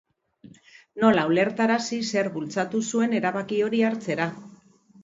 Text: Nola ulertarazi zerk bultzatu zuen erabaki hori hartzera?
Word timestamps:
Nola 1.03 1.25
ulertarazi 1.33 2.01
zerk 2.15 2.35
bultzatu 2.39 2.85
zuen 2.89 3.17
erabaki 3.21 3.65
hori 3.69 3.89
hartzera? 3.93 4.33